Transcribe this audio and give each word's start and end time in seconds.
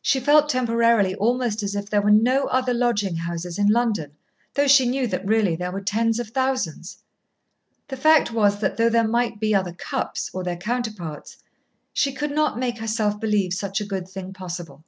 She 0.00 0.18
felt 0.18 0.48
temporarily 0.48 1.14
almost 1.14 1.62
as 1.62 1.76
if 1.76 1.88
there 1.88 2.02
were 2.02 2.10
no 2.10 2.46
other 2.46 2.74
lodging 2.74 3.14
houses 3.14 3.60
in 3.60 3.68
London, 3.68 4.10
though 4.54 4.66
she 4.66 4.88
knew 4.88 5.06
that 5.06 5.24
really 5.24 5.54
there 5.54 5.70
were 5.70 5.80
tens 5.80 6.18
of 6.18 6.30
thousands. 6.30 6.98
The 7.86 7.96
fact 7.96 8.32
was 8.32 8.58
that 8.58 8.76
though 8.76 8.90
there 8.90 9.06
might 9.06 9.38
be 9.38 9.54
other 9.54 9.72
Cupps, 9.72 10.30
or 10.34 10.42
their 10.42 10.56
counterparts, 10.56 11.36
she 11.92 12.12
could 12.12 12.32
not 12.32 12.58
make 12.58 12.78
herself 12.78 13.20
believe 13.20 13.54
such 13.54 13.80
a 13.80 13.84
good 13.86 14.08
thing 14.08 14.32
possible. 14.32 14.82